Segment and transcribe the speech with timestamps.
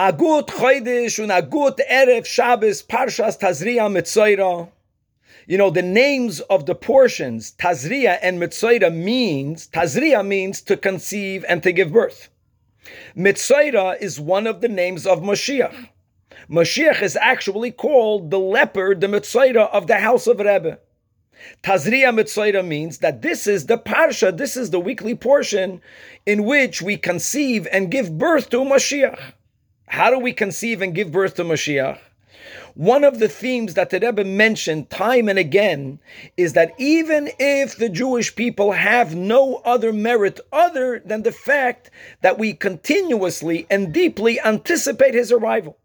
[0.00, 4.70] Agut Chodesh und Agut Erev Shabbos Parshas Tazria Mitzoira.
[5.46, 11.44] You know, the names of the portions, Tazria and Mitzoira means, Tazria means to conceive
[11.46, 12.30] and to give birth.
[13.14, 15.90] Mitzoira is one of the names of Mashiach.
[16.48, 20.78] Mashiach is actually called the leopard, the Mitzoira of the house of Rebbe.
[21.62, 25.82] Tazria Mitzoira means that this is the Parsha, this is the weekly portion
[26.24, 29.34] in which we conceive and give birth to Mashiach.
[29.90, 31.98] How do we conceive and give birth to Mashiach?
[32.74, 35.98] One of the themes that the Rebbe mentioned time and again
[36.36, 41.90] is that even if the Jewish people have no other merit other than the fact
[42.20, 45.76] that we continuously and deeply anticipate his arrival,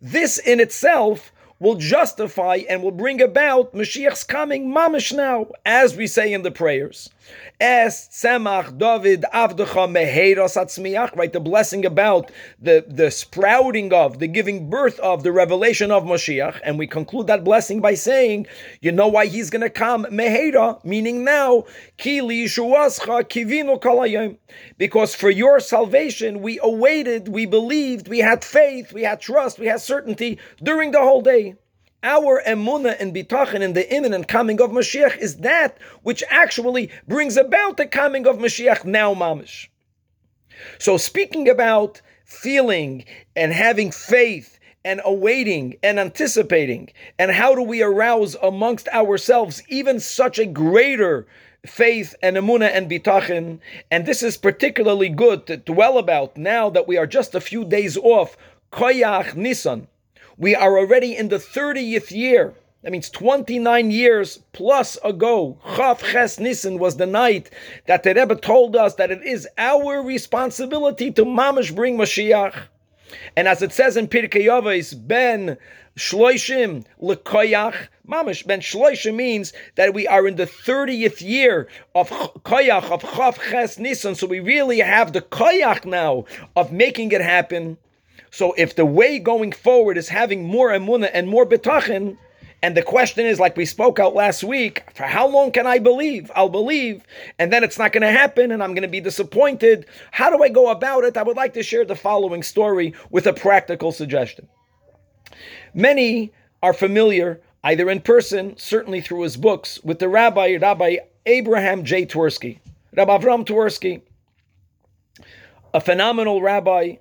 [0.00, 6.06] this in itself will justify and will bring about Mashiach's coming mamish now, as we
[6.06, 7.10] say in the prayers.
[7.60, 11.32] Es Tzemach David Avdecha Meheiras Atzmiach, right?
[11.32, 12.30] The blessing about
[12.60, 16.60] the, the sprouting of, the giving birth of, the revelation of Mashiach.
[16.64, 18.46] And we conclude that blessing by saying,
[18.80, 20.04] you know why he's going to come?
[20.06, 21.64] Meheira, meaning now,
[21.96, 24.36] Ki Shuascha Kivino Kalayim.
[24.76, 29.66] Because for your salvation, we awaited, we believed, we had faith, we had trust, we
[29.66, 31.53] had certainty during the whole day.
[32.06, 37.38] Our emuna and bitachon in the imminent coming of Mashiach is that which actually brings
[37.38, 39.68] about the coming of Mashiach now, mamish.
[40.78, 47.82] So, speaking about feeling and having faith and awaiting and anticipating, and how do we
[47.82, 51.26] arouse amongst ourselves even such a greater
[51.64, 53.60] faith and emuna and bitachon?
[53.90, 57.64] And this is particularly good to dwell about now that we are just a few
[57.64, 58.36] days off.
[58.70, 59.88] Koyach Nisan
[60.36, 62.54] we are already in the 30th year.
[62.82, 65.58] That means 29 years plus ago.
[65.64, 67.50] Chav Ches Nissen was the night
[67.86, 72.54] that the Rebbe told us that it is our responsibility to mamish bring Mashiach.
[73.36, 75.56] And as it says in Pirkei Avos, Ben
[75.96, 82.90] Shloishim Lekoyach, mamish Ben Shloishim means that we are in the 30th year of Koyach,
[82.90, 84.14] of Chav Ches Nissen.
[84.14, 87.78] So we really have the Koyach now of making it happen.
[88.34, 92.16] So if the way going forward is having more emuna and more bitachon,
[92.64, 95.78] and the question is, like we spoke out last week, for how long can I
[95.78, 96.32] believe?
[96.34, 97.04] I'll believe,
[97.38, 99.86] and then it's not going to happen, and I'm going to be disappointed.
[100.10, 101.16] How do I go about it?
[101.16, 104.48] I would like to share the following story with a practical suggestion.
[105.72, 111.84] Many are familiar, either in person, certainly through his books, with the rabbi, Rabbi Abraham
[111.84, 112.04] J.
[112.04, 112.58] Twersky,
[112.96, 114.02] Rabbi Avram Twersky,
[115.72, 116.96] a phenomenal rabbi.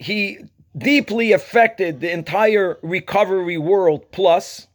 [0.00, 0.38] He
[0.78, 4.10] deeply affected the entire recovery world.
[4.12, 4.68] Plus,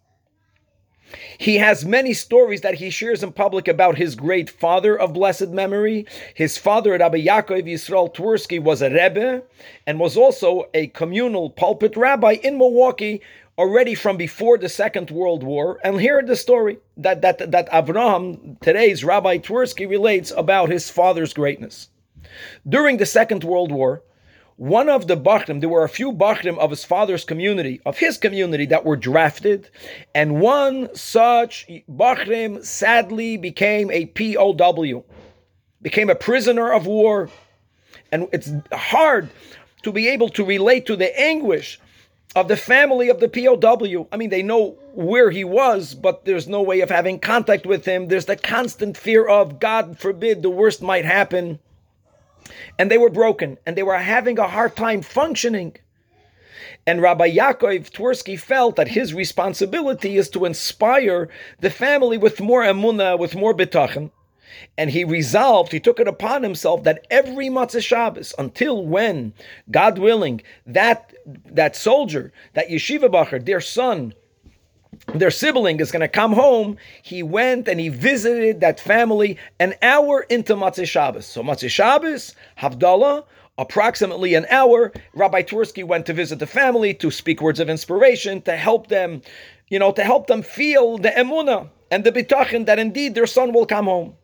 [1.37, 5.49] he has many stories that he shares in public about his great father of blessed
[5.49, 6.05] memory.
[6.33, 9.43] His father, Rabbi Yaakov Yisrael Twersky, was a Rebbe
[9.85, 13.21] and was also a communal pulpit rabbi in Milwaukee
[13.57, 15.79] already from before the Second World War.
[15.83, 21.33] And here the story that, that, that Avraham, today's Rabbi Twersky, relates about his father's
[21.33, 21.89] greatness.
[22.67, 24.01] During the Second World War,
[24.57, 28.17] one of the Bachrim, there were a few Bachrim of his father's community, of his
[28.17, 29.69] community, that were drafted,
[30.13, 35.03] and one such Bachrim sadly became a POW,
[35.81, 37.29] became a prisoner of war.
[38.11, 39.29] And it's hard
[39.81, 41.79] to be able to relate to the anguish
[42.35, 44.07] of the family of the POW.
[44.11, 47.85] I mean, they know where he was, but there's no way of having contact with
[47.85, 48.07] him.
[48.07, 51.59] There's the constant fear of, God forbid, the worst might happen
[52.77, 55.75] and they were broken and they were having a hard time functioning.
[56.85, 62.63] And Rabbi Yaakov Twersky felt that his responsibility is to inspire the family with more
[62.63, 64.11] emunah, with more bitachon.
[64.77, 69.33] And he resolved, he took it upon himself that every Motzei Shabbos, until when,
[69.71, 71.13] God willing, that,
[71.45, 74.13] that soldier, that yeshiva bacher, their son,
[75.13, 79.75] their sibling is going to come home, he went and he visited that family an
[79.81, 81.25] hour into Motzei Shabbos.
[81.25, 83.25] So Motzei Shabbos, Havdalah,
[83.57, 88.41] approximately an hour, Rabbi Twersky went to visit the family to speak words of inspiration,
[88.43, 89.21] to help them,
[89.69, 93.53] you know, to help them feel the emunah and the bitachon that indeed their son
[93.53, 94.15] will come home.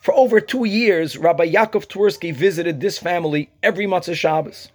[0.00, 4.68] For over two years, Rabbi Yaakov Twersky visited this family every Motzei Shabbos.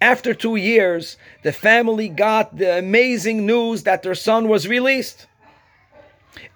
[0.00, 5.26] After two years, the family got the amazing news that their son was released.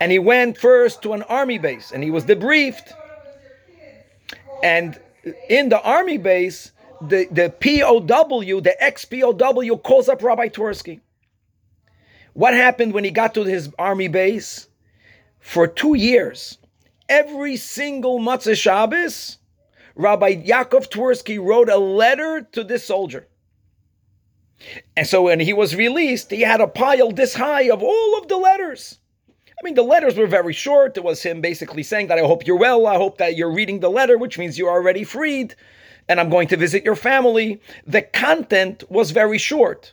[0.01, 2.93] And he went first to an army base and he was debriefed.
[4.63, 4.99] And
[5.49, 11.01] in the army base, the, the POW, the ex POW, calls up Rabbi Twersky.
[12.33, 14.69] What happened when he got to his army base?
[15.39, 16.59] For two years,
[17.09, 19.39] every single Motzei Shabbos,
[19.97, 23.29] Rabbi Yaakov Twersky wrote a letter to this soldier.
[24.97, 28.29] And so when he was released, he had a pile this high of all of
[28.29, 28.99] the letters.
[29.29, 30.97] I mean, the letters were very short.
[30.97, 32.87] It was him basically saying that I hope you're well.
[32.87, 35.55] I hope that you're reading the letter, which means you're already freed,
[36.09, 37.61] and I'm going to visit your family.
[37.87, 39.93] The content was very short.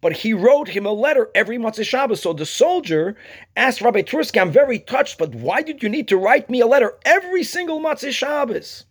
[0.00, 2.22] But he wrote him a letter every Motzei Shabbos.
[2.22, 3.16] So the soldier
[3.56, 6.66] asked Rabbi Twersky, I'm very touched, but why did you need to write me a
[6.66, 8.86] letter every single Motzei Shabbos?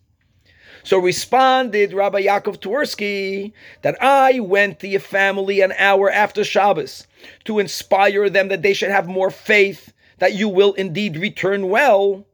[0.82, 7.06] So responded Rabbi Yaakov Twersky that I went to your family an hour after Shabbos
[7.44, 12.26] to inspire them that they should have more faith that you will indeed return well.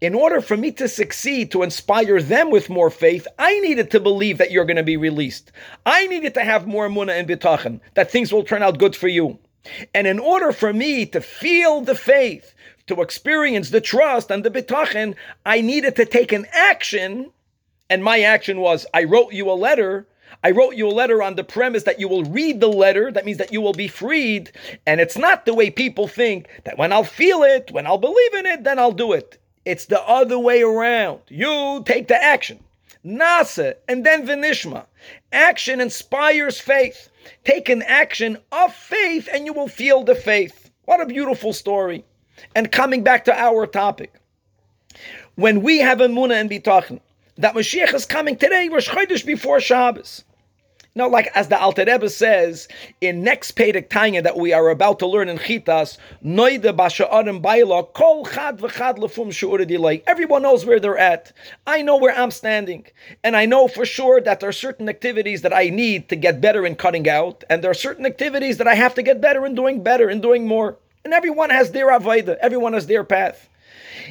[0.00, 4.00] In order for me to succeed, to inspire them with more faith, I needed to
[4.00, 5.50] believe that you're going to be released.
[5.84, 9.08] I needed to have more munah and bitachon, that things will turn out good for
[9.08, 9.38] you.
[9.94, 12.54] And in order for me to feel the faith,
[12.86, 15.14] to experience the trust and the bitachon,
[15.46, 17.30] I needed to take an action.
[17.92, 20.06] And my action was, I wrote you a letter
[20.42, 23.12] I wrote you a letter on the premise that you will read the letter.
[23.12, 24.50] That means that you will be freed.
[24.86, 28.34] And it's not the way people think that when I'll feel it, when I'll believe
[28.34, 29.38] in it, then I'll do it.
[29.66, 31.20] It's the other way around.
[31.28, 32.58] You take the action.
[33.04, 34.86] Nasa and then Vinishma.
[35.30, 37.10] Action inspires faith.
[37.44, 40.70] Take an action of faith and you will feel the faith.
[40.86, 42.04] What a beautiful story.
[42.56, 44.14] And coming back to our topic.
[45.36, 47.00] When we have a Muna and Bitachon,
[47.38, 50.24] that Mashiach is coming today, Rosh Chodesh before Shabbos.
[50.94, 52.68] Now, like as the Alter Rebbe says
[53.00, 57.84] in next Pedic Tanya that we are about to learn in Chitas, Noide Basha'arim Baila,
[57.84, 60.02] Kol Chad V'Chad Lefum Shu'uridilay.
[60.06, 61.32] Everyone knows where they're at.
[61.66, 62.84] I know where I'm standing.
[63.24, 66.42] And I know for sure that there are certain activities that I need to get
[66.42, 69.46] better in cutting out, and there are certain activities that I have to get better
[69.46, 70.76] in doing better, in doing more.
[71.06, 73.48] And everyone has their Avaida, everyone has their path.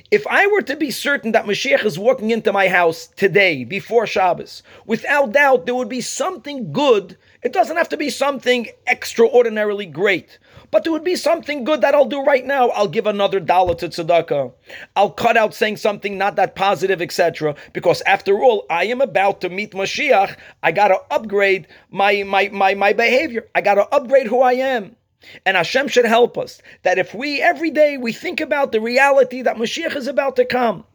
[0.09, 4.05] If I were to be certain that Mashiach is walking into my house today, before
[4.05, 7.17] Shabbos, without doubt there would be something good.
[7.41, 10.37] It doesn't have to be something extraordinarily great,
[10.69, 12.69] but there would be something good that I'll do right now.
[12.69, 14.53] I'll give another dollar to tzedakah.
[14.95, 17.55] I'll cut out saying something not that positive, etc.
[17.73, 20.35] Because after all, I am about to meet Mashiach.
[20.61, 23.47] I gotta upgrade my my my my behavior.
[23.55, 24.95] I gotta upgrade who I am.
[25.45, 29.41] And Hashem should help us that if we every day we think about the reality
[29.41, 30.85] that Mashiach is about to come,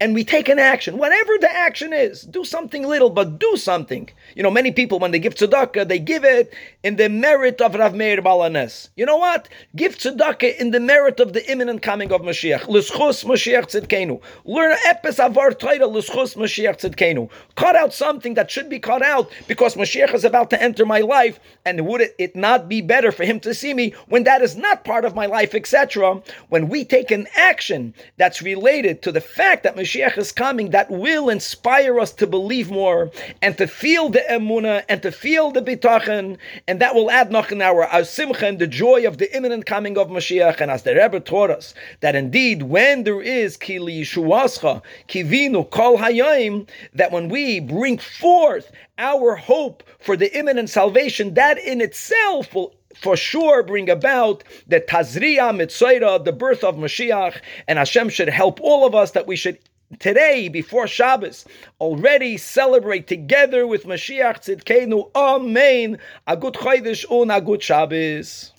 [0.00, 4.08] and we take an action, whatever the action is, do something little, but do something.
[4.34, 6.52] You know, many people, when they give tzedakah, they give it
[6.82, 8.88] in the merit of Rav Meir Baal Haness.
[8.96, 9.48] You know what?
[9.76, 12.68] Give tzedakah in the merit of the imminent coming of Mashiach.
[12.68, 14.20] L'schus Mashiach tzedkenu.
[14.44, 17.30] Learn epis avar l'schus Mashiach tzedkenu.
[17.56, 21.00] Cut out something that should be cut out because Mashiach is about to enter my
[21.00, 24.56] life, and would it not be better for him to see me when that is
[24.56, 26.22] not part of my life, etc.?
[26.48, 30.90] When we take an action that's related to the fact that Mashiach is coming, that
[30.90, 33.10] will inspire us to believe more
[33.40, 36.36] and to feel the emuna and to feel the bitachon,
[36.66, 40.08] and that will add noch our, simcha and the joy of the imminent coming of
[40.08, 40.60] Mashiach.
[40.60, 45.98] And as the Rebbe taught us, that indeed when there is kili yishuascha, kivinu kol
[45.98, 52.54] hayayim, that when we bring forth our hope for the imminent salvation, that in itself
[52.54, 58.28] will for sure bring about the Tazria Mitzaira, the birth of Mashiach, and Hashem should
[58.28, 59.58] help all of us that we should
[59.98, 61.44] today, before Shabbos,
[61.80, 65.10] already celebrate together with Mashiach Tzidkenu.
[65.14, 65.98] Amen.
[66.26, 68.53] A good Chodesh un a good Shabbos.